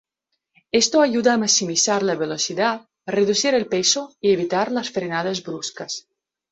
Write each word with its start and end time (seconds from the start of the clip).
Esto 0.81 0.97
ayuda 1.01 1.33
a 1.35 1.41
maximizar 1.43 2.01
la 2.01 2.15
velocidad, 2.15 2.89
reducir 3.05 3.53
el 3.53 3.67
peso 3.67 4.15
y 4.19 4.31
evitar 4.33 4.71
las 4.71 4.89
frenadas 4.89 5.43
bruscas. 5.43 6.07